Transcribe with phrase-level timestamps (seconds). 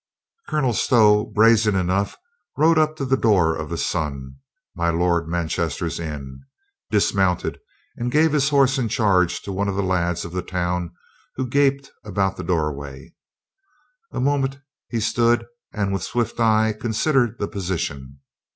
[0.47, 2.17] Colonel Stow, brazen enough,
[2.57, 4.37] rode up to the door of the Sun,
[4.75, 6.41] my Lord Manchester's inn,
[6.89, 7.59] dismounted
[7.97, 10.91] and gave his horse in charge to one of the lads of the town
[11.35, 13.13] who gaped about the doorway.
[14.11, 14.57] A mo ment
[14.89, 18.21] he stood and with swift eye considered the position.